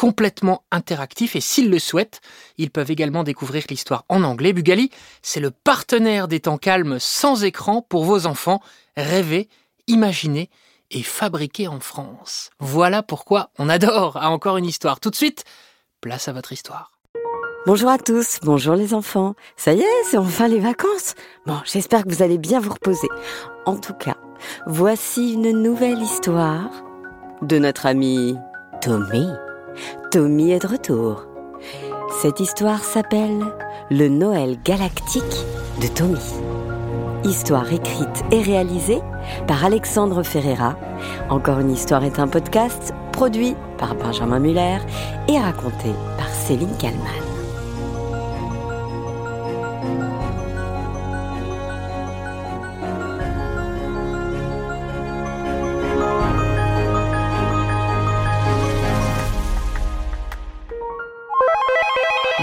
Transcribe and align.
complètement 0.00 0.64
interactifs 0.70 1.36
et 1.36 1.42
s'ils 1.42 1.68
le 1.68 1.78
souhaitent, 1.78 2.22
ils 2.56 2.70
peuvent 2.70 2.90
également 2.90 3.22
découvrir 3.22 3.64
l'histoire 3.68 4.06
en 4.08 4.22
anglais. 4.22 4.54
Bugali, 4.54 4.90
c'est 5.20 5.40
le 5.40 5.50
partenaire 5.50 6.26
des 6.26 6.40
temps 6.40 6.56
calmes 6.56 6.96
sans 6.98 7.44
écran 7.44 7.82
pour 7.82 8.04
vos 8.04 8.24
enfants. 8.24 8.62
Rêver, 8.96 9.50
imaginer 9.88 10.48
et 10.90 11.02
fabriquer 11.02 11.68
en 11.68 11.80
France. 11.80 12.48
Voilà 12.60 13.02
pourquoi 13.02 13.50
on 13.58 13.68
adore 13.68 14.16
à 14.16 14.30
encore 14.30 14.56
une 14.56 14.64
histoire. 14.64 15.00
Tout 15.00 15.10
de 15.10 15.16
suite, 15.16 15.44
place 16.00 16.28
à 16.28 16.32
votre 16.32 16.54
histoire. 16.54 16.92
Bonjour 17.66 17.90
à 17.90 17.98
tous, 17.98 18.38
bonjour 18.42 18.76
les 18.76 18.94
enfants. 18.94 19.34
Ça 19.58 19.74
y 19.74 19.80
est, 19.80 20.04
c'est 20.06 20.16
enfin 20.16 20.48
les 20.48 20.60
vacances. 20.60 21.14
Bon, 21.44 21.60
j'espère 21.66 22.04
que 22.04 22.08
vous 22.08 22.22
allez 22.22 22.38
bien 22.38 22.58
vous 22.58 22.72
reposer. 22.72 23.08
En 23.66 23.76
tout 23.76 23.92
cas, 23.92 24.16
voici 24.66 25.34
une 25.34 25.50
nouvelle 25.50 26.00
histoire 26.00 26.70
de 27.42 27.58
notre 27.58 27.84
ami 27.84 28.34
Tommy. 28.80 29.28
Tommy 30.10 30.52
est 30.52 30.62
de 30.62 30.66
retour. 30.66 31.26
Cette 32.20 32.40
histoire 32.40 32.82
s'appelle 32.82 33.44
Le 33.90 34.08
Noël 34.08 34.58
galactique 34.64 35.44
de 35.80 35.86
Tommy. 35.86 36.18
Histoire 37.24 37.72
écrite 37.72 38.24
et 38.30 38.40
réalisée 38.40 39.00
par 39.46 39.64
Alexandre 39.64 40.22
Ferreira. 40.22 40.76
Encore 41.28 41.60
une 41.60 41.70
histoire 41.70 42.04
est 42.04 42.18
un 42.18 42.28
podcast 42.28 42.92
produit 43.12 43.54
par 43.78 43.94
Benjamin 43.94 44.40
Muller 44.40 44.78
et 45.28 45.38
raconté 45.38 45.90
par 46.16 46.28
Céline 46.28 46.76
Kallmann. 46.78 47.29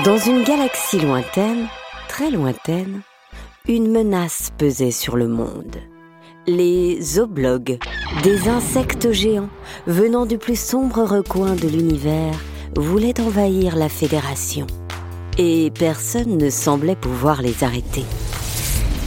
Dans 0.05 0.17
une 0.17 0.43
galaxie 0.43 0.99
lointaine, 0.99 1.67
très 2.07 2.29
lointaine, 2.29 3.01
une 3.67 3.91
menace 3.91 4.51
pesait 4.55 4.91
sur 4.91 5.17
le 5.17 5.27
monde. 5.27 5.77
Les 6.45 7.17
oblogues, 7.17 7.79
des 8.21 8.47
insectes 8.47 9.11
géants 9.11 9.49
venant 9.87 10.27
du 10.27 10.37
plus 10.37 10.57
sombre 10.59 11.03
recoin 11.03 11.55
de 11.55 11.67
l'univers, 11.67 12.39
voulaient 12.75 13.19
envahir 13.19 13.75
la 13.75 13.89
Fédération. 13.89 14.67
Et 15.39 15.71
personne 15.71 16.37
ne 16.37 16.51
semblait 16.51 16.95
pouvoir 16.95 17.41
les 17.41 17.63
arrêter. 17.63 18.05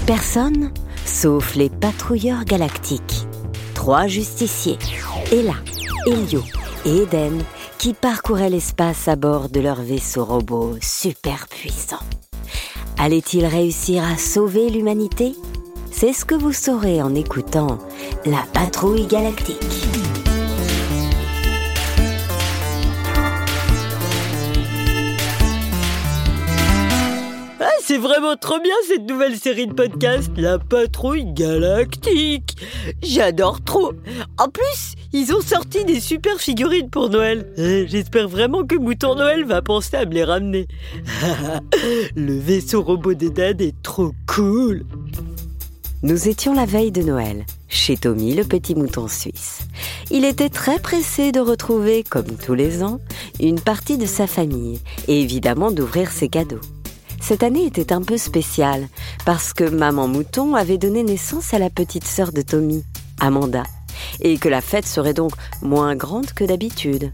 Personne, 0.07 0.73
sauf 1.05 1.55
les 1.55 1.71
patrouilleurs 1.71 2.45
galactiques. 2.45 3.27
Trois 3.75 4.09
justiciers, 4.09 4.79
Ella, 5.31 5.55
Elio 6.07 6.43
et 6.85 7.03
Eden, 7.03 7.43
qui 7.81 7.95
parcouraient 7.95 8.51
l'espace 8.51 9.09
à 9.09 9.17
bord 9.17 9.49
de 9.49 9.59
leur 9.59 9.81
vaisseau 9.81 10.23
robot 10.23 10.77
super 10.83 11.49
puissant. 11.49 12.05
Allait-il 12.99 13.47
réussir 13.47 14.05
à 14.05 14.19
sauver 14.19 14.69
l'humanité? 14.69 15.35
C'est 15.91 16.13
ce 16.13 16.27
que 16.27 16.35
vous 16.35 16.53
saurez 16.53 17.01
en 17.01 17.15
écoutant 17.15 17.79
La 18.27 18.45
Patrouille 18.53 19.07
Galactique. 19.07 20.00
C'est 27.91 27.99
vraiment 27.99 28.37
trop 28.37 28.61
bien 28.61 28.75
cette 28.87 29.11
nouvelle 29.11 29.37
série 29.37 29.67
de 29.67 29.73
podcast, 29.73 30.31
La 30.37 30.61
Patrouille 30.61 31.33
Galactique. 31.33 32.57
J'adore 33.03 33.65
trop. 33.65 33.91
En 34.39 34.49
plus, 34.49 34.95
ils 35.13 35.35
ont 35.35 35.41
sorti 35.41 35.85
des 35.85 35.99
super 35.99 36.39
figurines 36.39 36.89
pour 36.89 37.11
Noël. 37.11 37.53
Euh, 37.59 37.87
J'espère 37.89 38.29
vraiment 38.29 38.65
que 38.65 38.77
Mouton 38.77 39.17
Noël 39.17 39.45
va 39.45 39.61
penser 39.61 39.97
à 39.97 40.07
me 40.07 40.13
les 40.15 40.23
ramener. 40.23 40.69
Le 42.15 42.39
vaisseau 42.39 42.81
robot 42.81 43.15
d'Eden 43.15 43.61
est 43.61 43.83
trop 43.83 44.13
cool. 44.29 44.85
Nous 46.05 46.29
étions 46.29 46.55
la 46.55 46.67
veille 46.67 46.93
de 46.93 47.03
Noël, 47.03 47.45
chez 47.69 47.97
Tommy 47.97 48.37
le 48.37 48.45
petit 48.45 48.77
mouton 48.77 49.09
suisse. 49.09 49.67
Il 50.13 50.25
était 50.25 50.49
très 50.49 50.79
pressé 50.79 51.33
de 51.33 51.41
retrouver, 51.41 52.05
comme 52.05 52.37
tous 52.37 52.55
les 52.55 52.85
ans, 52.85 53.01
une 53.41 53.61
partie 53.61 53.99
de 53.99 54.07
sa 54.07 54.29
famille 54.29 54.79
et 55.09 55.21
évidemment 55.21 55.73
d'ouvrir 55.73 56.13
ses 56.13 56.29
cadeaux. 56.29 56.61
Cette 57.21 57.43
année 57.43 57.67
était 57.67 57.93
un 57.93 58.03
peu 58.03 58.19
spéciale 58.19 58.89
parce 59.25 59.53
que 59.53 59.65
maman 59.65 60.09
mouton 60.09 60.55
avait 60.55 60.79
donné 60.79 61.03
naissance 61.03 61.55
à 61.55 61.59
la 61.59 61.71
petite 61.71 62.07
sœur 62.07 62.33
de 62.33 62.43
Tommy, 62.43 62.85
Amanda, 63.21 63.63
et 64.21 64.39
que 64.39 64.49
la 64.49 64.61
fête 64.61 64.87
serait 64.87 65.15
donc 65.15 65.33
moins 65.63 65.95
grande 65.95 66.33
que 66.33 66.45
d'habitude. 66.45 67.13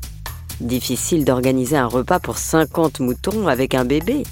Difficile 0.61 1.25
d'organiser 1.25 1.77
un 1.77 1.87
repas 1.87 2.19
pour 2.19 2.39
50 2.39 3.01
moutons 3.01 3.47
avec 3.49 3.75
un 3.75 3.85
bébé. 3.85 4.23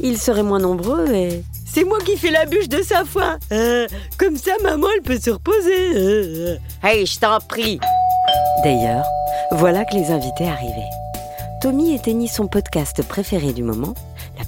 Ils 0.00 0.18
seraient 0.18 0.42
moins 0.42 0.60
nombreux 0.60 1.10
et... 1.12 1.42
C'est 1.66 1.84
moi 1.84 1.98
qui 2.04 2.16
fais 2.16 2.30
la 2.30 2.46
bûche 2.46 2.68
de 2.68 2.82
sa 2.82 3.04
foin. 3.04 3.38
Euh, 3.50 3.88
comme 4.16 4.36
ça, 4.36 4.52
maman, 4.62 4.86
elle 4.94 5.02
peut 5.02 5.18
se 5.18 5.30
reposer. 5.30 5.96
Euh, 5.96 6.56
Hey, 6.84 7.04
je 7.06 7.18
t'en 7.18 7.38
prie. 7.40 7.80
D'ailleurs, 8.62 9.04
voilà 9.50 9.84
que 9.84 9.96
les 9.96 10.12
invités 10.12 10.46
arrivaient. 10.46 10.90
Tommy 11.60 11.94
éteignit 11.94 12.28
son 12.28 12.46
podcast 12.46 13.02
préféré 13.02 13.52
du 13.52 13.64
moment, 13.64 13.94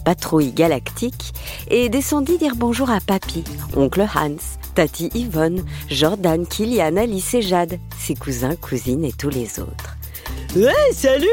Patrouille 0.06 0.53
Galactique, 0.53 1.34
et 1.69 1.89
descendit 1.89 2.39
dire 2.39 2.55
bonjour 2.55 2.91
à 2.91 3.00
Papy, 3.00 3.43
oncle 3.77 4.03
Hans, 4.15 4.37
Tati 4.77 5.11
Yvonne, 5.17 5.65
Jordan, 5.91 6.47
Kylian, 6.47 6.97
Alice 6.97 7.34
et 7.34 7.43
Jade, 7.43 7.81
ses 7.99 8.15
cousins, 8.15 8.55
cousines 8.55 9.05
et 9.05 9.11
tous 9.12 9.31
les 9.31 9.59
autres. 9.59 9.97
Ouais, 10.55 10.93
salut 10.93 11.27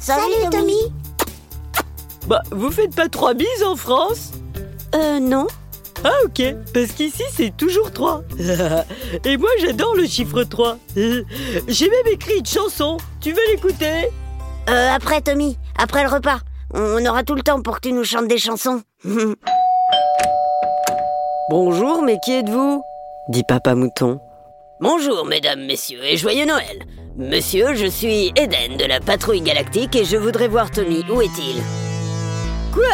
Salut, 0.00 0.50
Tommy. 0.50 0.92
Bah, 2.26 2.42
vous 2.50 2.72
faites 2.72 2.96
pas 2.96 3.08
trois 3.08 3.32
bises 3.32 3.62
en 3.64 3.76
France? 3.76 4.32
Euh, 4.96 5.20
non 5.20 5.46
Ah 6.02 6.10
ok, 6.24 6.42
parce 6.74 6.90
qu'ici 6.96 7.22
c'est 7.32 7.56
toujours 7.56 7.92
3. 7.92 8.22
Et 9.24 9.36
moi 9.36 9.50
j'adore 9.60 9.94
le 9.94 10.04
chiffre 10.04 10.42
3. 10.42 10.78
J'ai 10.96 11.90
même 11.90 12.12
écrit 12.12 12.38
une 12.40 12.46
chanson. 12.46 12.96
Tu 13.20 13.30
veux 13.30 13.52
l'écouter? 13.52 14.08
Euh, 14.68 14.90
après, 14.92 15.20
Tommy, 15.20 15.56
après 15.78 16.02
le 16.02 16.10
repas. 16.10 16.40
On 16.78 17.04
aura 17.06 17.22
tout 17.24 17.34
le 17.34 17.42
temps 17.42 17.62
pour 17.62 17.76
que 17.76 17.88
tu 17.88 17.92
nous 17.94 18.04
chantes 18.04 18.28
des 18.28 18.36
chansons. 18.36 18.82
Bonjour, 21.50 22.02
mais 22.02 22.18
qui 22.22 22.32
êtes-vous? 22.34 22.82
dit 23.30 23.44
Papa 23.48 23.74
Mouton. 23.74 24.20
Bonjour 24.78 25.24
mesdames, 25.24 25.64
messieurs 25.64 26.04
et 26.04 26.18
joyeux 26.18 26.44
Noël. 26.44 26.84
Monsieur, 27.16 27.74
je 27.74 27.86
suis 27.86 28.30
Eden 28.36 28.76
de 28.76 28.84
la 28.84 29.00
patrouille 29.00 29.40
galactique 29.40 29.96
et 29.96 30.04
je 30.04 30.18
voudrais 30.18 30.48
voir 30.48 30.70
Tommy. 30.70 31.02
Où 31.10 31.22
est-il? 31.22 31.62
Quoi? 32.74 32.84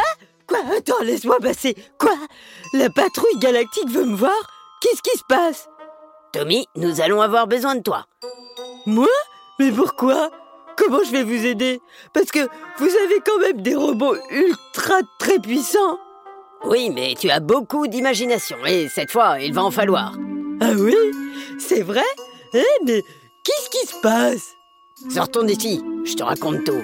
Quoi? 0.47 0.61
Attends, 0.79 1.03
laisse-moi 1.03 1.39
passer. 1.41 1.75
Quoi? 1.99 2.15
La 2.75 2.89
patrouille 2.89 3.41
galactique 3.41 3.91
veut 3.91 4.05
me 4.05 4.15
voir? 4.15 4.31
Qu'est-ce 4.81 5.03
qui 5.03 5.19
se 5.19 5.25
passe? 5.29 5.69
Tommy, 6.33 6.69
nous 6.77 7.01
allons 7.01 7.21
avoir 7.21 7.49
besoin 7.49 7.75
de 7.75 7.83
toi. 7.83 8.07
Moi? 8.87 9.09
Mais 9.59 9.73
pourquoi? 9.73 10.31
Comment 10.77 11.03
je 11.05 11.13
vais 11.13 11.23
vous 11.23 11.47
aider? 11.47 11.81
Parce 12.13 12.31
que 12.31 12.41
vous 12.79 12.89
avez 13.05 13.21
quand 13.25 13.39
même 13.39 13.63
des 13.63 13.75
robots 13.75 14.17
ultra 14.31 15.01
très 15.19 15.39
puissants. 15.39 15.99
Oui, 16.65 16.91
mais 16.91 17.15
tu 17.19 17.31
as 17.31 17.41
beaucoup 17.41 17.87
d'imagination 17.87 18.57
et 18.67 18.89
cette 18.89 19.11
fois, 19.11 19.39
il 19.41 19.53
va 19.53 19.65
en 19.65 19.71
falloir. 19.71 20.15
Ah 20.61 20.71
oui? 20.77 20.95
C'est 21.59 21.83
vrai? 21.83 22.05
Eh, 22.55 22.63
mais 22.85 23.03
qu'est-ce 23.45 23.71
qui 23.71 23.87
se 23.87 24.01
passe? 24.01 24.55
Sortons 25.11 25.43
d'ici, 25.43 25.83
je 26.05 26.15
te 26.15 26.23
raconte 26.23 26.65
tout. 26.65 26.83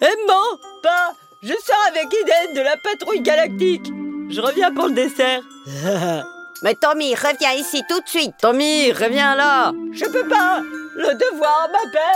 Emma 0.00 0.42
Pas. 0.82 1.14
Je 1.42 1.52
sors 1.52 1.76
avec 1.88 2.06
Eden 2.06 2.54
de 2.54 2.60
la 2.60 2.76
patrouille 2.78 3.20
galactique. 3.20 3.92
Je 4.30 4.40
reviens 4.40 4.72
pour 4.72 4.86
le 4.86 4.94
dessert. 4.94 5.42
Mais 6.62 6.74
Tommy, 6.74 7.14
reviens 7.14 7.52
ici 7.52 7.82
tout 7.88 8.00
de 8.00 8.08
suite. 8.08 8.32
Tommy, 8.40 8.90
reviens 8.92 9.36
là. 9.36 9.72
Je 9.92 10.06
peux 10.06 10.26
pas. 10.26 10.62
Le 10.96 11.12
devoir 11.14 11.68
m'appelle 11.70 12.13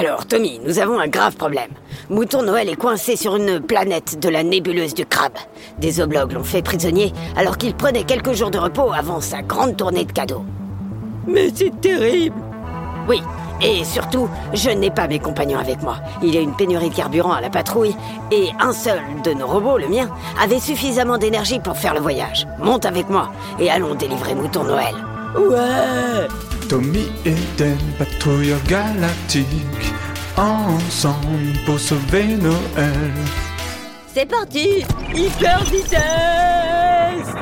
Alors, 0.00 0.24
Tommy, 0.24 0.58
nous 0.64 0.78
avons 0.78 0.98
un 0.98 1.08
grave 1.08 1.36
problème. 1.36 1.68
Mouton 2.08 2.42
Noël 2.42 2.70
est 2.70 2.76
coincé 2.76 3.16
sur 3.16 3.36
une 3.36 3.60
planète 3.60 4.18
de 4.18 4.30
la 4.30 4.42
nébuleuse 4.42 4.94
du 4.94 5.04
crabe. 5.04 5.36
Des 5.76 6.00
oblogues 6.00 6.32
l'ont 6.32 6.42
fait 6.42 6.62
prisonnier 6.62 7.12
alors 7.36 7.58
qu'il 7.58 7.74
prenait 7.74 8.04
quelques 8.04 8.32
jours 8.32 8.50
de 8.50 8.56
repos 8.56 8.94
avant 8.94 9.20
sa 9.20 9.42
grande 9.42 9.76
tournée 9.76 10.06
de 10.06 10.12
cadeaux. 10.12 10.42
Mais 11.26 11.50
c'est 11.54 11.78
terrible 11.82 12.34
Oui, 13.10 13.20
et 13.60 13.84
surtout, 13.84 14.26
je 14.54 14.70
n'ai 14.70 14.90
pas 14.90 15.06
mes 15.06 15.18
compagnons 15.18 15.58
avec 15.58 15.82
moi. 15.82 15.98
Il 16.22 16.34
y 16.34 16.38
a 16.38 16.40
une 16.40 16.56
pénurie 16.56 16.88
de 16.88 16.94
carburant 16.94 17.32
à 17.32 17.42
la 17.42 17.50
patrouille 17.50 17.94
et 18.32 18.48
un 18.58 18.72
seul 18.72 19.00
de 19.22 19.34
nos 19.34 19.48
robots, 19.48 19.76
le 19.76 19.88
mien, 19.88 20.08
avait 20.42 20.60
suffisamment 20.60 21.18
d'énergie 21.18 21.60
pour 21.60 21.76
faire 21.76 21.92
le 21.92 22.00
voyage. 22.00 22.46
Monte 22.58 22.86
avec 22.86 23.10
moi 23.10 23.30
et 23.58 23.68
allons 23.68 23.94
délivrer 23.94 24.34
Mouton 24.34 24.64
Noël. 24.64 24.94
Ouais 25.36 26.28
Tommy 26.68 27.10
et 27.24 27.34
Dan, 27.56 27.76
patrouilleurs 27.98 28.62
galactiques, 28.68 29.44
ensemble 30.36 31.52
pour 31.66 31.78
sauver 31.80 32.24
Noël. 32.36 33.12
C'est 34.14 34.26
parti 34.26 34.84
Hyper 35.14 35.64
vitesse 35.64 37.34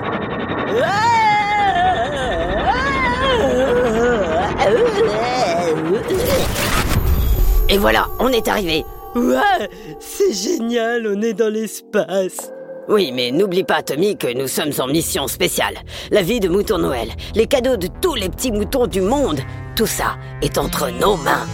Et 7.71 7.77
voilà, 7.77 8.09
on 8.19 8.29
est 8.29 8.49
arrivé. 8.49 8.85
Ouais 9.15 9.69
C'est 10.01 10.33
génial, 10.33 11.07
on 11.07 11.21
est 11.21 11.35
dans 11.35 11.53
l'espace 11.53 12.51
Oui, 12.89 13.13
mais 13.13 13.31
n'oublie 13.31 13.65
pas, 13.65 13.83
Tommy, 13.83 14.17
que 14.17 14.33
nous 14.33 14.49
sommes 14.49 14.73
en 14.79 14.87
mission 14.87 15.29
spéciale. 15.29 15.75
La 16.11 16.23
vie 16.23 16.41
de 16.41 16.49
Mouton 16.49 16.79
Noël, 16.79 17.11
les 17.35 17.47
cadeaux 17.47 17.77
de 17.77 17.89
tous 18.01 18.15
les 18.15 18.31
petits 18.31 18.51
moutons 18.51 18.87
du 18.87 19.03
monde, 19.03 19.41
tout 19.77 19.87
ça 19.87 20.17
est 20.41 20.57
entre 20.57 20.89
nos 20.91 21.17
mains. 21.19 21.47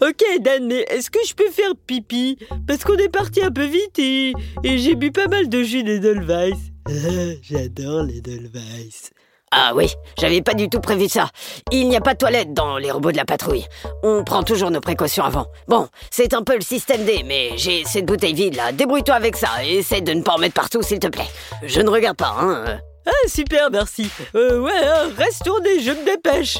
Ok 0.00 0.22
Dan, 0.40 0.72
est-ce 0.72 1.10
que 1.10 1.20
je 1.26 1.34
peux 1.34 1.50
faire 1.50 1.72
pipi? 1.86 2.38
Parce 2.66 2.82
qu'on 2.82 2.96
est 2.96 3.08
parti 3.08 3.40
un 3.40 3.52
peu 3.52 3.66
vite 3.66 3.98
et, 3.98 4.32
j'ai 4.64 4.96
bu 4.96 5.12
pas 5.12 5.28
mal 5.28 5.48
de 5.48 5.62
jus 5.62 5.84
d'Edelweiss. 5.84 6.58
J'adore 7.42 8.02
l'Edelweiss. 8.02 9.10
Ah 9.50 9.72
oui, 9.74 9.90
j'avais 10.18 10.42
pas 10.42 10.54
du 10.54 10.68
tout 10.68 10.80
prévu 10.80 11.08
ça. 11.08 11.30
Il 11.70 11.88
n'y 11.88 11.96
a 11.96 12.00
pas 12.00 12.12
de 12.12 12.18
toilette 12.18 12.52
dans 12.52 12.76
les 12.76 12.90
robots 12.90 13.12
de 13.12 13.16
la 13.16 13.24
patrouille. 13.24 13.66
On 14.02 14.22
prend 14.22 14.42
toujours 14.42 14.70
nos 14.70 14.80
précautions 14.80 15.24
avant. 15.24 15.46
Bon, 15.68 15.88
c'est 16.10 16.34
un 16.34 16.42
peu 16.42 16.54
le 16.54 16.60
système 16.60 17.04
D, 17.04 17.22
mais 17.24 17.52
j'ai 17.56 17.84
cette 17.84 18.04
bouteille 18.04 18.34
vide 18.34 18.56
là. 18.56 18.72
Débrouille-toi 18.72 19.14
avec 19.14 19.36
ça 19.36 19.48
et 19.64 19.78
essaie 19.78 20.02
de 20.02 20.12
ne 20.12 20.22
pas 20.22 20.34
en 20.34 20.38
mettre 20.38 20.54
partout 20.54 20.82
s'il 20.82 20.98
te 20.98 21.06
plaît. 21.06 21.28
Je 21.62 21.80
ne 21.80 21.88
regarde 21.88 22.16
pas, 22.16 22.34
hein. 22.38 22.78
Ah 23.06 23.28
super, 23.28 23.70
merci. 23.70 24.10
Euh, 24.34 24.60
ouais, 24.60 24.70
hein, 24.84 25.08
reste 25.16 25.44
tourné, 25.44 25.80
je 25.80 25.92
me 25.92 26.04
dépêche. 26.04 26.58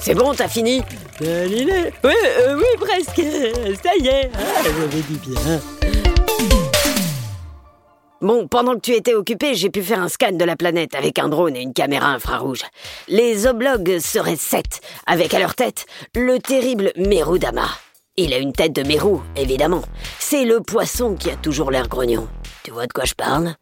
C'est 0.00 0.14
bon, 0.14 0.34
t'as 0.34 0.48
fini? 0.48 0.82
Oui, 1.20 1.26
euh, 2.04 2.56
oui, 2.56 2.64
presque. 2.80 3.22
Ça 3.82 3.90
y 3.98 4.08
est. 4.08 4.30
Ah, 4.34 4.62
j'avais 4.64 5.02
dit 5.02 5.20
bien. 5.26 5.60
Bon, 8.22 8.46
pendant 8.48 8.74
que 8.74 8.80
tu 8.80 8.92
étais 8.92 9.14
occupé, 9.14 9.54
j'ai 9.54 9.70
pu 9.70 9.82
faire 9.82 10.00
un 10.00 10.08
scan 10.08 10.32
de 10.32 10.44
la 10.44 10.56
planète 10.56 10.94
avec 10.94 11.18
un 11.18 11.28
drone 11.28 11.56
et 11.56 11.62
une 11.62 11.74
caméra 11.74 12.08
infrarouge. 12.08 12.62
Les 13.08 13.46
oblogues 13.46 13.98
seraient 13.98 14.36
sept, 14.36 14.80
avec 15.06 15.34
à 15.34 15.38
leur 15.38 15.54
tête 15.54 15.86
le 16.14 16.38
terrible 16.38 16.92
Merudama. 16.96 17.68
Il 18.16 18.32
a 18.32 18.38
une 18.38 18.52
tête 18.52 18.74
de 18.74 18.82
Meru, 18.82 19.18
évidemment. 19.36 19.82
C'est 20.18 20.44
le 20.44 20.60
poisson 20.60 21.14
qui 21.14 21.30
a 21.30 21.36
toujours 21.36 21.70
l'air 21.70 21.88
grognon. 21.88 22.28
Tu 22.62 22.70
vois 22.70 22.86
de 22.86 22.92
quoi 22.92 23.04
je 23.04 23.14
parle? 23.14 23.54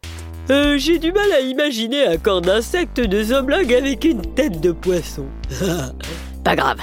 Euh, 0.49 0.77
j'ai 0.77 0.97
du 0.97 1.11
mal 1.11 1.31
à 1.31 1.41
imaginer 1.41 2.05
un 2.05 2.17
corps 2.17 2.41
d'insecte 2.41 2.99
de 2.99 3.23
Zomlog 3.23 3.73
avec 3.73 4.03
une 4.03 4.21
tête 4.33 4.59
de 4.61 4.71
poisson. 4.71 5.25
Pas 6.43 6.55
grave, 6.55 6.79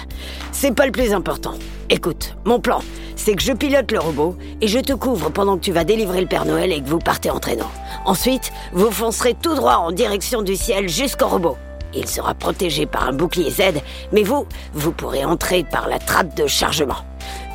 c'est 0.53 0.75
pas 0.75 0.87
le 0.87 0.93
plus 0.93 1.13
important. 1.13 1.55
Écoute, 1.89 2.37
mon 2.45 2.61
plan, 2.61 2.81
c'est 3.15 3.35
que 3.35 3.43
je 3.43 3.53
pilote 3.53 3.91
le 3.91 3.99
robot 3.99 4.37
et 4.61 4.69
je 4.69 4.79
te 4.79 4.93
couvre 4.93 5.31
pendant 5.31 5.57
que 5.57 5.65
tu 5.65 5.73
vas 5.73 5.85
délivrer 5.85 6.21
le 6.21 6.27
Père 6.27 6.45
Noël 6.45 6.73
et 6.73 6.81
que 6.81 6.89
vous 6.89 6.99
partez 6.99 7.31
en 7.31 7.39
traîneau. 7.39 7.67
Ensuite, 8.05 8.53
vous 8.73 8.91
foncerez 8.91 9.35
tout 9.35 9.55
droit 9.55 9.77
en 9.77 9.93
direction 9.93 10.43
du 10.43 10.57
ciel 10.57 10.89
jusqu'au 10.89 11.29
robot. 11.29 11.57
Il 11.95 12.07
sera 12.07 12.35
protégé 12.35 12.85
par 12.85 13.09
un 13.09 13.13
bouclier 13.13 13.51
Z, 13.51 13.81
mais 14.13 14.23
vous, 14.23 14.47
vous 14.75 14.93
pourrez 14.93 15.25
entrer 15.25 15.65
par 15.65 15.89
la 15.89 15.99
trappe 15.99 16.37
de 16.37 16.47
chargement. 16.47 17.05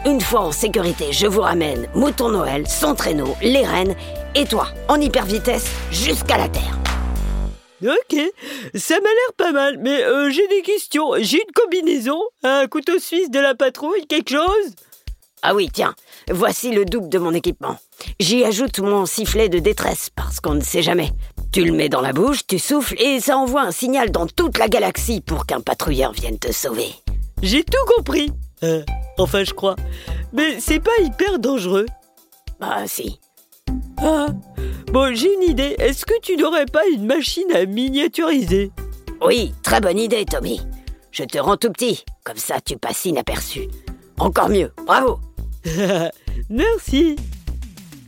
Une 0.06 0.20
fois 0.22 0.42
en 0.42 0.52
sécurité, 0.52 1.12
je 1.12 1.28
vous 1.28 1.42
ramène 1.42 1.88
Mouton 1.94 2.30
Noël, 2.30 2.68
son 2.68 2.96
traîneau, 2.96 3.36
les 3.42 3.64
rennes 3.66 3.96
et 4.34 4.46
toi, 4.46 4.68
en 4.88 5.00
hyper 5.00 5.26
vitesse, 5.26 5.72
jusqu'à 5.92 6.38
la 6.38 6.48
Terre. 6.50 6.81
Ok, 7.84 8.16
ça 8.76 8.96
m'a 8.96 9.10
l'air 9.10 9.34
pas 9.38 9.52
mal, 9.52 9.78
mais 9.80 10.04
euh, 10.04 10.30
j'ai 10.30 10.48
des 10.48 10.62
questions. 10.62 11.14
J'ai 11.20 11.38
une 11.38 11.54
combinaison, 11.56 12.22
un 12.44 12.68
couteau 12.68 13.00
suisse 13.00 13.32
de 13.32 13.40
la 13.40 13.56
patrouille, 13.56 14.06
quelque 14.08 14.30
chose? 14.30 14.76
Ah 15.42 15.56
oui, 15.56 15.70
tiens, 15.74 15.96
voici 16.30 16.72
le 16.72 16.86
double 16.86 17.10
de 17.10 17.18
mon 17.18 17.34
équipement. 17.34 17.78
J'y 18.20 18.44
ajoute 18.44 18.78
mon 18.80 19.08
sifflet 19.08 19.50
de 19.50 19.58
détresse, 19.58 20.12
parce 20.16 20.40
qu'on 20.40 20.54
ne 20.54 20.62
sait 20.62 20.84
jamais. 20.84 21.10
Tu 21.52 21.66
le 21.66 21.72
mets 21.72 21.90
dans 21.90 22.02
la 22.02 22.14
bouche, 22.14 22.46
tu 22.46 22.60
souffles, 22.60 23.02
et 23.02 23.20
ça 23.20 23.38
envoie 23.38 23.62
un 23.62 23.72
signal 23.72 24.12
dans 24.12 24.28
toute 24.28 24.60
la 24.60 24.68
galaxie 24.68 25.22
pour 25.22 25.48
qu'un 25.48 25.62
patrouilleur 25.62 26.12
vienne 26.12 26.38
te 26.38 26.52
sauver. 26.52 26.94
J'ai 27.42 27.64
tout 27.64 27.96
compris. 27.98 28.32
Euh, 28.64 28.84
enfin, 29.18 29.44
je 29.44 29.54
crois. 29.54 29.76
Mais 30.34 30.60
c'est 30.60 30.80
pas 30.80 30.98
hyper 31.02 31.40
dangereux. 31.40 31.88
Bah 32.60 32.84
si. 32.86 33.20
Ah, 34.04 34.28
bon, 34.92 35.14
j'ai 35.14 35.32
une 35.34 35.44
idée. 35.44 35.76
Est-ce 35.78 36.06
que 36.06 36.20
tu 36.22 36.36
n'aurais 36.36 36.66
pas 36.66 36.88
une 36.92 37.06
machine 37.06 37.52
à 37.54 37.66
miniaturiser? 37.66 38.72
Oui, 39.24 39.54
très 39.62 39.80
bonne 39.80 40.00
idée, 40.00 40.26
Tommy. 40.26 40.60
Je 41.12 41.24
te 41.24 41.38
rends 41.38 41.58
tout 41.58 41.72
petit, 41.72 42.04
comme 42.24 42.38
ça 42.38 42.60
tu 42.62 42.78
passes 42.78 43.06
inaperçu. 43.06 43.68
Encore 44.18 44.50
mieux, 44.50 44.72
bravo. 44.88 45.20
Merci. 46.50 47.16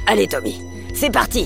Allez, 0.08 0.28
Tommy, 0.28 0.60
c'est 0.96 1.12
parti. 1.12 1.46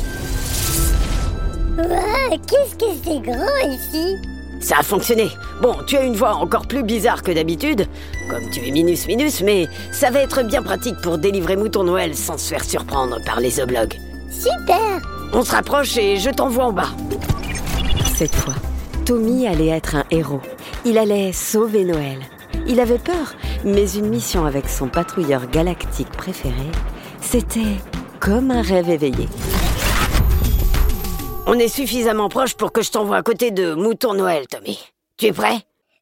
Qu'est-ce 1.77 2.75
que 2.75 2.85
c'est 3.03 3.19
grand 3.19 3.69
ici? 3.69 4.15
Ça 4.61 4.77
a 4.79 4.83
fonctionné. 4.83 5.27
Bon, 5.61 5.75
tu 5.85 5.97
as 5.97 6.03
une 6.03 6.15
voix 6.15 6.35
encore 6.35 6.67
plus 6.67 6.83
bizarre 6.83 7.21
que 7.21 7.31
d'habitude, 7.31 7.85
comme 8.29 8.49
tu 8.49 8.65
es 8.65 8.71
Minus 8.71 9.07
Minus, 9.07 9.41
mais 9.41 9.67
ça 9.91 10.09
va 10.09 10.21
être 10.21 10.43
bien 10.43 10.63
pratique 10.63 10.99
pour 11.03 11.17
délivrer 11.17 11.57
Mouton 11.57 11.83
Noël 11.83 12.15
sans 12.15 12.37
se 12.37 12.47
faire 12.47 12.63
surprendre 12.63 13.19
par 13.25 13.39
les 13.39 13.59
oblogues. 13.59 13.97
Super 14.29 15.01
On 15.33 15.43
se 15.43 15.51
rapproche 15.51 15.97
et 15.97 16.17
je 16.17 16.29
t'envoie 16.29 16.65
en 16.65 16.73
bas. 16.73 16.89
Cette 18.15 18.35
fois, 18.35 18.55
Tommy 19.05 19.47
allait 19.47 19.67
être 19.67 19.95
un 19.95 20.05
héros. 20.11 20.41
Il 20.85 20.97
allait 20.97 21.31
sauver 21.31 21.83
Noël. 21.83 22.19
Il 22.67 22.79
avait 22.79 22.97
peur, 22.97 23.35
mais 23.63 23.89
une 23.91 24.09
mission 24.09 24.45
avec 24.45 24.67
son 24.67 24.89
patrouilleur 24.89 25.47
galactique 25.49 26.09
préféré, 26.09 26.71
c'était 27.21 27.77
comme 28.19 28.51
un 28.51 28.61
rêve 28.61 28.89
éveillé. 28.89 29.27
On 31.45 31.57
est 31.57 31.69
suffisamment 31.69 32.27
proche 32.27 32.55
pour 32.55 32.73
que 32.73 32.81
je 32.81 32.91
t'envoie 32.91 33.17
à 33.17 33.23
côté 33.23 33.51
de 33.51 33.73
Mouton 33.73 34.13
Noël, 34.13 34.47
Tommy. 34.47 34.79
Tu 35.17 35.27
es 35.27 35.31
prêt? 35.31 35.59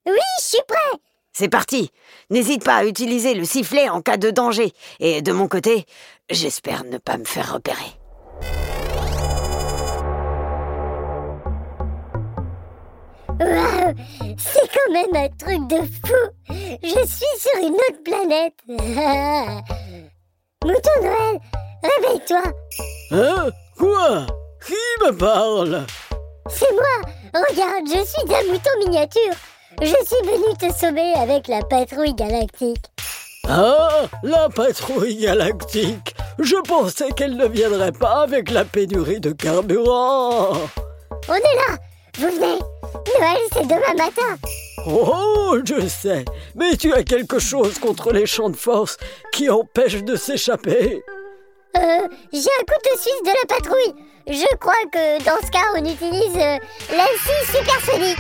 Oui, 0.08 0.14
je 0.40 0.44
suis 0.44 0.64
prêt 0.68 1.00
C'est 1.34 1.50
parti. 1.50 1.92
N'hésite 2.32 2.64
pas 2.64 2.78
à 2.78 2.86
utiliser 2.86 3.36
le 3.36 3.46
sifflet 3.46 3.90
en 3.90 4.02
cas 4.02 4.18
de 4.18 4.32
danger. 4.32 4.72
Et 5.00 5.22
de 5.22 5.32
mon 5.32 5.48
côté, 5.48 5.86
j'espère 6.32 6.84
ne 6.86 6.98
pas 6.98 7.18
me 7.18 7.26
faire 7.26 7.54
repérer. 7.54 8.00
Waouh 13.40 13.94
C'est 14.38 14.70
quand 14.74 14.92
même 14.94 15.16
un 15.16 15.30
truc 15.30 15.68
de 15.68 15.78
fou. 15.78 16.16
Je 16.50 17.06
suis 17.06 17.38
sur 17.38 17.60
une 17.62 17.76
autre 17.76 18.04
planète. 18.04 18.54
Mouton 20.64 21.02
Noël, 21.02 21.40
réveille-toi. 21.84 22.44
Hein? 23.12 23.50
Quoi? 23.78 24.26
Qui 24.66 24.74
me 25.06 25.12
parle? 25.12 25.86
C'est 26.50 26.72
moi. 26.72 27.02
Regarde, 27.34 27.88
je 27.88 28.06
suis 28.06 28.34
un 28.34 28.52
mouton 28.52 28.70
miniature. 28.80 29.36
Je 29.82 29.88
suis 29.88 30.24
venu 30.24 30.56
te 30.58 30.74
sauver 30.74 31.14
avec 31.14 31.48
la 31.48 31.62
patrouille 31.62 32.14
galactique. 32.14 32.86
Ah, 33.48 34.06
la 34.24 34.50
patrouille 34.50 35.18
galactique. 35.18 36.16
Je 36.40 36.56
pensais 36.68 37.12
qu'elle 37.12 37.36
ne 37.36 37.48
viendrait 37.48 37.92
pas 37.92 38.24
avec 38.24 38.50
la 38.50 38.64
pénurie 38.66 39.20
de 39.20 39.32
carburant. 39.32 40.54
On 41.28 41.34
est 41.34 41.40
là. 41.42 41.78
Vous 42.18 42.30
venez 42.30 42.60
Noël, 43.20 43.38
c'est 43.54 43.68
demain 43.68 43.94
matin. 43.98 44.38
Oh, 44.88 45.58
je 45.64 45.88
sais, 45.88 46.26
mais 46.56 46.76
tu 46.78 46.94
as 46.94 47.04
quelque 47.04 47.40
chose 47.40 47.80
contre 47.80 48.12
les 48.12 48.26
champs 48.26 48.50
de 48.50 48.56
force 48.56 48.98
qui 49.32 49.50
empêchent 49.50 50.04
de 50.04 50.16
s'échapper. 50.16 51.04
Euh, 51.78 52.08
j'ai 52.32 52.40
un 52.40 52.66
couteau 52.66 52.98
suisse 52.98 53.24
de 53.24 53.30
la 53.30 53.56
patrouille. 53.56 53.96
Je 54.28 54.56
crois 54.58 54.74
que 54.92 55.24
dans 55.24 55.38
ce 55.46 55.52
cas, 55.52 55.66
on 55.76 55.86
utilise 55.86 56.36
euh, 56.36 56.58
la 56.96 57.06
scie 57.06 57.58
supersonique. 57.58 58.18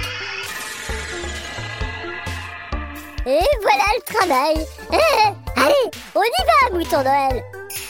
Et 3.28 3.40
voilà 3.62 3.86
le 3.96 4.14
travail. 4.14 4.66
Ah, 4.92 5.34
Allez, 5.58 5.92
on 6.14 6.22
y 6.22 6.44
va, 6.46 6.78
mouton 6.78 7.04
Noël. 7.04 7.44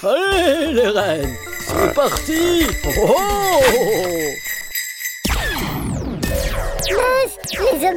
Allez, 0.04 0.74
les 0.74 0.88
reines, 0.88 1.36
c'est 1.60 1.94
parti. 1.94 2.68
Oh 2.98 3.60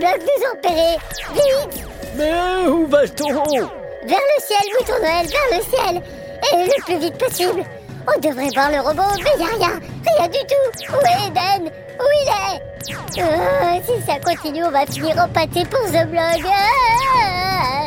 ont 0.05 0.55
repérés 0.55 0.99
Vite. 1.35 1.85
Mais 2.17 2.69
où 2.69 2.87
va-t-on? 2.87 3.45
Vers 4.07 4.19
le 4.19 4.43
ciel, 4.43 4.65
mouton 4.79 4.99
Noël, 5.01 5.27
vers 5.27 5.59
le 5.59 5.63
ciel. 5.65 6.03
Et 6.53 6.67
le 6.67 6.83
plus 6.85 6.99
vite 6.99 7.19
possible. 7.19 7.65
On 8.07 8.21
devrait 8.21 8.49
voir 8.55 8.71
le 8.71 8.81
robot, 8.81 9.03
mais 9.19 9.45
y 9.45 9.47
a 9.47 9.57
rien. 9.57 9.81
Rien 10.17 10.29
du 10.29 10.39
tout. 10.39 10.93
Où 10.93 11.01
est 11.07 11.29
Eden? 11.29 11.71
Où 12.01 12.05
il 12.23 12.29
est? 12.29 12.63
Euh, 13.21 13.81
Si 13.85 14.03
ça 14.07 14.19
continue, 14.21 14.65
on 14.65 14.71
va 14.71 14.87
finir 14.87 15.17
en 15.19 15.29
pâté 15.29 15.65
pour 15.65 15.85
The 15.87 16.07
Blog. 16.07 16.45
Ah 16.47 17.87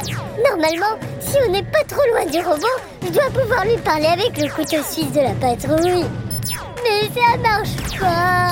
Normalement, 0.49 0.97
si 1.19 1.37
on 1.47 1.51
n'est 1.51 1.63
pas 1.63 1.83
trop 1.87 2.03
loin 2.11 2.25
du 2.25 2.39
robot, 2.39 2.77
je 3.03 3.09
dois 3.09 3.29
pouvoir 3.33 3.65
lui 3.65 3.77
parler 3.77 4.07
avec 4.07 4.37
le 4.37 4.49
couteau 4.49 4.83
suisse 4.83 5.11
de 5.11 5.21
la 5.21 5.33
patrouille. 5.33 6.05
Mais 6.83 7.09
ça 7.15 7.37
marche 7.37 7.75
pas 7.99 8.51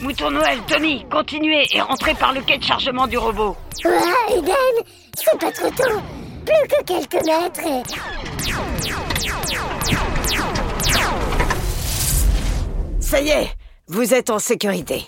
Mouton 0.00 0.30
Noël, 0.30 0.58
Tommy, 0.66 1.04
continuez 1.10 1.66
et 1.72 1.80
rentrez 1.80 2.14
par 2.14 2.32
le 2.32 2.40
quai 2.40 2.58
de 2.58 2.64
chargement 2.64 3.06
du 3.06 3.18
robot. 3.18 3.56
Ouais, 3.84 4.38
Eden, 4.38 4.84
c'est 5.14 5.38
pas 5.38 5.52
trop 5.52 5.68
tôt. 5.70 6.00
Plus 6.46 6.68
que 6.68 6.82
quelques 6.84 7.26
mètres 7.26 7.60
et... 7.66 7.82
Ça 13.00 13.20
y 13.20 13.28
est, 13.28 13.50
vous 13.88 14.14
êtes 14.14 14.30
en 14.30 14.38
sécurité. 14.38 15.04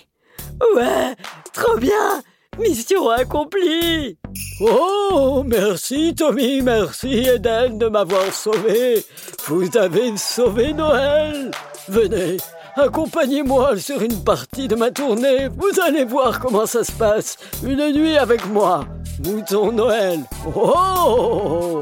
Ouais, 0.75 1.15
trop 1.53 1.77
bien 1.77 2.21
Mission 2.59 3.09
accomplie 3.09 4.17
Oh, 4.61 5.43
merci 5.45 6.13
Tommy, 6.15 6.61
merci 6.61 7.27
Eden 7.27 7.79
de 7.79 7.87
m'avoir 7.87 8.31
sauvé. 8.31 9.03
Vous 9.47 9.75
avez 9.75 10.15
sauvé 10.17 10.73
Noël. 10.73 11.49
Venez, 11.87 12.37
accompagnez-moi 12.75 13.77
sur 13.77 14.01
une 14.01 14.23
partie 14.23 14.67
de 14.67 14.75
ma 14.75 14.91
tournée. 14.91 15.47
Vous 15.49 15.79
allez 15.81 16.05
voir 16.05 16.39
comment 16.39 16.65
ça 16.65 16.83
se 16.83 16.91
passe. 16.91 17.37
Une 17.63 17.91
nuit 17.93 18.17
avec 18.17 18.45
moi. 18.47 18.85
Mouton 19.25 19.71
Noël. 19.71 20.19
Oh 20.55 21.79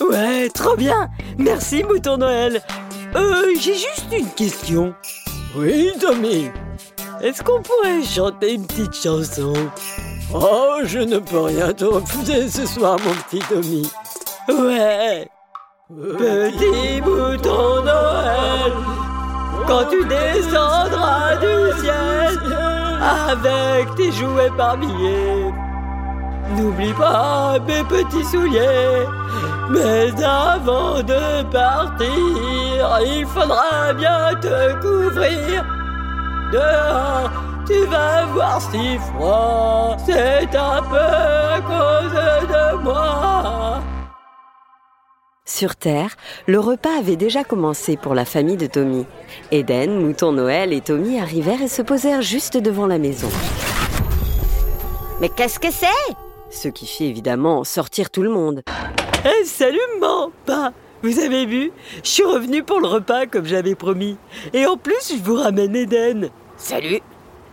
Ouais, 0.00 0.48
trop 0.50 0.76
bien 0.76 1.08
Merci 1.38 1.82
Mouton 1.82 2.18
Noël. 2.18 2.62
Euh, 3.16 3.54
j'ai 3.60 3.74
juste 3.74 4.06
une 4.12 4.28
question. 4.30 4.94
Oui, 5.56 5.90
Tommy. 6.00 6.50
Est-ce 7.22 7.42
qu'on 7.42 7.62
pourrait 7.62 8.02
chanter 8.04 8.54
une 8.54 8.66
petite 8.66 8.94
chanson? 8.94 9.52
Oh, 10.32 10.76
je 10.84 10.98
ne 10.98 11.18
peux 11.18 11.40
rien 11.40 11.72
te 11.72 11.84
refuser 11.84 12.48
ce 12.48 12.66
soir, 12.66 12.96
mon 13.04 13.12
petit 13.14 13.40
Tommy. 13.48 13.90
Ouais. 14.48 15.26
Petit 15.90 17.00
mouton 17.00 17.82
Noël, 17.82 18.72
quand 19.68 19.84
tu 19.90 20.02
descendras 20.06 21.36
du 21.36 21.80
ciel 21.80 22.38
avec 23.28 23.94
tes 23.96 24.10
jouets 24.12 24.50
par 24.56 24.78
milliers, 24.78 25.52
n'oublie 26.56 26.94
pas 26.94 27.58
mes 27.66 27.84
petits 27.84 28.24
souliers. 28.24 29.06
Mais 29.70 30.10
avant 30.24 31.02
de 31.02 31.42
partir, 31.52 32.08
il 33.04 33.26
faudra 33.26 33.92
bien 33.92 34.34
te 34.40 34.72
couvrir. 34.80 35.64
Dehors, 36.50 37.30
tu 37.66 37.84
vas 37.84 38.24
voir 38.32 38.58
si 38.62 38.98
froid, 38.98 39.96
c'est 40.06 40.48
un 40.56 40.82
peu 40.90 40.96
à 40.96 41.60
cause 41.60 42.48
de 42.48 42.82
moi. 42.82 43.82
Sur 45.58 45.74
Terre, 45.74 46.14
le 46.46 46.60
repas 46.60 46.96
avait 46.96 47.16
déjà 47.16 47.42
commencé 47.42 47.96
pour 47.96 48.14
la 48.14 48.24
famille 48.24 48.56
de 48.56 48.68
Tommy. 48.68 49.04
Eden, 49.50 50.00
Mouton 50.00 50.30
Noël 50.30 50.72
et 50.72 50.80
Tommy 50.80 51.18
arrivèrent 51.18 51.60
et 51.60 51.66
se 51.66 51.82
posèrent 51.82 52.22
juste 52.22 52.56
devant 52.56 52.86
la 52.86 52.98
maison. 52.98 53.26
Mais 55.20 55.28
qu'est-ce 55.28 55.58
que 55.58 55.72
c'est? 55.72 56.14
Ce 56.48 56.68
qui 56.68 56.86
fit 56.86 57.06
évidemment 57.06 57.64
sortir 57.64 58.10
tout 58.10 58.22
le 58.22 58.30
monde. 58.30 58.62
Eh, 59.24 59.44
salut 59.44 59.80
maman 59.98 60.30
Bah, 60.46 60.72
vous 61.02 61.18
avez 61.18 61.44
vu? 61.44 61.72
Je 62.04 62.08
suis 62.08 62.22
revenu 62.22 62.62
pour 62.62 62.78
le 62.78 62.86
repas 62.86 63.26
comme 63.26 63.44
j'avais 63.44 63.74
promis. 63.74 64.16
Et 64.52 64.64
en 64.64 64.76
plus, 64.76 65.12
je 65.12 65.20
vous 65.20 65.34
ramène 65.34 65.74
Eden. 65.74 66.30
Salut. 66.56 67.00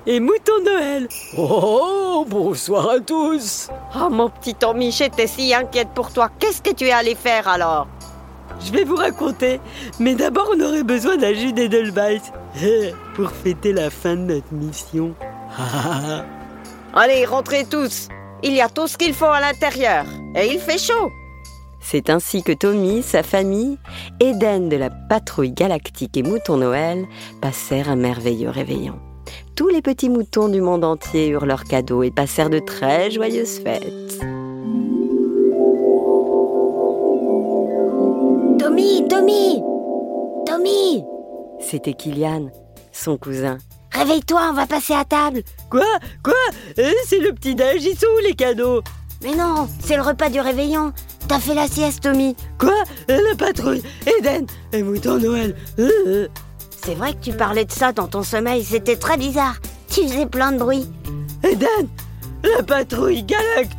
Et 0.07 0.19
Mouton 0.19 0.63
Noël. 0.63 1.07
Oh, 1.37 2.25
bonsoir 2.27 2.89
à 2.89 2.99
tous. 2.99 3.69
Oh 3.95 4.09
mon 4.09 4.29
petit 4.29 4.53
Tommy, 4.53 4.91
j'étais 4.91 5.25
si 5.25 5.53
inquiète 5.53 5.89
pour 5.95 6.11
toi. 6.13 6.29
Qu'est-ce 6.39 6.61
que 6.61 6.73
tu 6.73 6.85
es 6.85 6.91
allé 6.91 7.15
faire 7.15 7.47
alors? 7.47 7.87
Je 8.63 8.71
vais 8.71 8.83
vous 8.83 8.95
raconter. 8.95 9.59
Mais 9.99 10.13
d'abord, 10.13 10.51
on 10.55 10.59
aurait 10.61 10.83
besoin 10.83 11.17
d'un 11.17 11.33
jus 11.33 11.53
d'Edelweiss. 11.53 12.21
Eh, 12.61 12.91
Pour 13.15 13.31
fêter 13.31 13.73
la 13.73 13.89
fin 13.89 14.15
de 14.15 14.35
notre 14.35 14.53
mission. 14.53 15.13
Allez, 16.93 17.25
rentrez 17.25 17.65
tous. 17.65 18.07
Il 18.43 18.53
y 18.53 18.61
a 18.61 18.69
tout 18.69 18.87
ce 18.87 18.97
qu'il 18.97 19.13
faut 19.13 19.25
à 19.25 19.41
l'intérieur. 19.41 20.05
Et 20.35 20.53
il 20.53 20.59
fait 20.59 20.77
chaud. 20.77 21.09
C'est 21.81 22.09
ainsi 22.11 22.43
que 22.43 22.51
Tommy, 22.51 23.01
sa 23.01 23.23
famille, 23.23 23.77
Eden 24.19 24.69
de 24.69 24.77
la 24.77 24.89
patrouille 24.89 25.51
galactique 25.51 26.15
et 26.15 26.23
Mouton 26.23 26.57
Noël 26.57 27.05
passèrent 27.41 27.89
un 27.89 27.95
merveilleux 27.95 28.49
réveillon. 28.49 28.99
Tous 29.55 29.69
les 29.69 29.81
petits 29.81 30.09
moutons 30.09 30.49
du 30.49 30.59
monde 30.59 30.83
entier 30.83 31.29
eurent 31.29 31.45
leurs 31.45 31.63
cadeaux 31.63 32.03
et 32.03 32.11
passèrent 32.11 32.49
de 32.49 32.59
très 32.59 33.09
joyeuses 33.09 33.59
fêtes. 33.59 34.19
Tommy, 38.59 39.07
Tommy 39.07 39.61
Tommy. 40.45 41.03
C'était 41.59 41.93
Kylian, 41.93 42.49
son 42.91 43.17
cousin. 43.17 43.57
Réveille-toi, 43.91 44.49
on 44.51 44.53
va 44.53 44.67
passer 44.67 44.93
à 44.93 45.05
table. 45.05 45.41
Quoi? 45.69 45.85
Quoi? 46.23 46.33
Eh, 46.77 46.93
C'est 47.05 47.19
le 47.19 47.31
petit 47.33 47.55
déj, 47.55 47.83
ils 47.85 47.97
sont 47.97 48.07
où 48.17 48.19
les 48.27 48.33
cadeaux? 48.35 48.81
Mais 49.23 49.35
non, 49.35 49.67
c'est 49.79 49.95
le 49.95 50.01
repas 50.01 50.29
du 50.29 50.39
réveillon. 50.41 50.91
T'as 51.27 51.39
fait 51.39 51.55
la 51.55 51.67
sieste, 51.67 52.03
Tommy. 52.03 52.35
Quoi? 52.59 52.75
Eh, 53.07 53.13
La 53.13 53.35
patrouille. 53.37 53.81
Eden 54.19 54.45
Et 54.73 54.83
Mouton 54.83 55.17
Noël. 55.19 55.55
Euh, 55.79 55.89
euh. 56.07 56.27
C'est 56.85 56.93
vrai 56.93 57.13
que 57.13 57.19
tu 57.19 57.33
parlais 57.33 57.65
de 57.65 57.71
ça 57.71 57.93
dans 57.93 58.05
ton 58.05 58.21
sommeil, 58.21 58.63
c'était 58.63 58.95
très 58.95 59.17
bizarre. 59.17 59.55
Tu 59.89 60.03
faisais 60.03 60.27
plein 60.27 60.51
de 60.51 60.59
bruit. 60.59 60.87
Eden 61.43 61.87
La 62.43 62.61
patrouille 62.61 63.23
galactique 63.23 63.77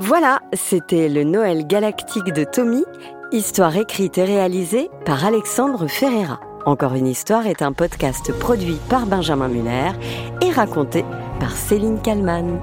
Voilà, 0.00 0.40
c'était 0.54 1.08
le 1.08 1.22
Noël 1.22 1.64
galactique 1.64 2.32
de 2.32 2.42
Tommy, 2.42 2.84
histoire 3.30 3.76
écrite 3.76 4.18
et 4.18 4.24
réalisée 4.24 4.90
par 5.06 5.24
Alexandre 5.24 5.86
Ferreira. 5.86 6.40
Encore 6.66 6.94
une 6.94 7.06
histoire 7.06 7.46
est 7.46 7.62
un 7.62 7.72
podcast 7.72 8.32
produit 8.40 8.78
par 8.90 9.06
Benjamin 9.06 9.46
Muller 9.46 9.92
et 10.42 10.50
raconté 10.50 11.04
par 11.38 11.52
Céline 11.52 12.02
Kallmann. 12.02 12.58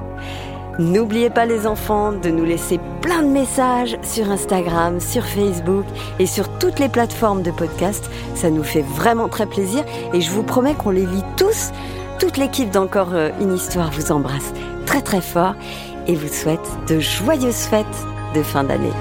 N'oubliez 0.77 1.29
pas 1.29 1.45
les 1.45 1.67
enfants 1.67 2.11
de 2.11 2.29
nous 2.29 2.43
laisser 2.43 2.81
plein 3.01 3.21
de 3.21 3.29
messages 3.29 3.97
sur 4.03 4.29
Instagram, 4.29 4.99
sur 4.99 5.23
Facebook 5.23 5.85
et 6.19 6.25
sur 6.25 6.49
toutes 6.59 6.79
les 6.79 6.89
plateformes 6.89 7.43
de 7.43 7.51
podcast. 7.51 8.09
Ça 8.35 8.49
nous 8.49 8.63
fait 8.63 8.81
vraiment 8.81 9.29
très 9.29 9.45
plaisir 9.45 9.85
et 10.13 10.19
je 10.19 10.29
vous 10.31 10.43
promets 10.43 10.75
qu'on 10.75 10.89
les 10.89 11.05
lit 11.05 11.23
tous. 11.37 11.71
Toute 12.19 12.35
l'équipe 12.35 12.69
d'Encore 12.71 13.13
euh, 13.13 13.29
une 13.39 13.53
histoire 13.53 13.89
vous 13.91 14.11
embrasse 14.11 14.53
très 14.85 15.01
très 15.01 15.21
fort 15.21 15.55
et 16.07 16.15
vous 16.15 16.27
souhaite 16.27 16.67
de 16.89 16.99
joyeuses 16.99 17.55
fêtes 17.55 17.85
de 18.35 18.43
fin 18.43 18.65
d'année. 18.65 18.91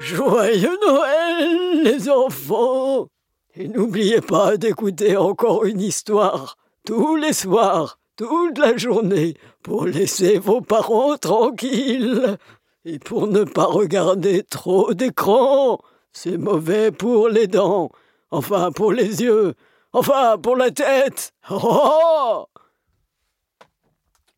Joyeux 0.00 0.78
Noël, 0.86 1.82
les 1.84 2.08
enfants 2.08 3.08
Et 3.56 3.68
n'oubliez 3.68 4.22
pas 4.22 4.56
d'écouter 4.56 5.18
encore 5.18 5.66
une 5.66 5.82
histoire 5.82 6.56
tous 6.84 7.14
les 7.16 7.32
soirs, 7.32 7.98
toute 8.16 8.58
la 8.58 8.76
journée, 8.76 9.34
pour 9.62 9.86
laisser 9.86 10.38
vos 10.38 10.60
parents 10.60 11.16
tranquilles 11.16 12.36
et 12.84 12.98
pour 12.98 13.26
ne 13.26 13.44
pas 13.44 13.66
regarder 13.66 14.42
trop 14.42 14.92
d'écran. 14.94 15.80
C'est 16.12 16.36
mauvais 16.36 16.90
pour 16.90 17.28
les 17.28 17.46
dents, 17.46 17.90
enfin 18.30 18.70
pour 18.72 18.92
les 18.92 19.22
yeux, 19.22 19.54
enfin 19.92 20.36
pour 20.38 20.56
la 20.56 20.70
tête. 20.70 21.32
Oh 21.50 22.46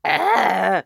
Euh, 0.06 0.82